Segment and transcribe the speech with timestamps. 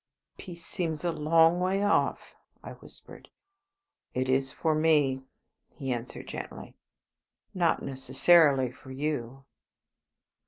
[0.39, 3.29] "Peace seems a long way off," I whispered.
[4.15, 5.21] "It is for me,"
[5.75, 6.75] he answered, gently;
[7.53, 9.45] "not necessarily for you."